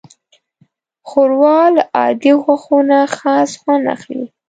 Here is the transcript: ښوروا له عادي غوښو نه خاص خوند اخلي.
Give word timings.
ښوروا 1.09 1.61
له 1.75 1.83
عادي 1.97 2.33
غوښو 2.43 2.77
نه 2.89 2.99
خاص 3.17 3.51
خوند 3.61 3.85
اخلي. 3.95 4.25